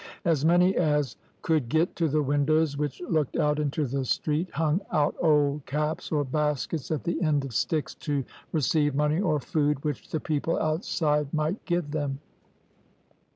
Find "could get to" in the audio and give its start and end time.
1.43-2.07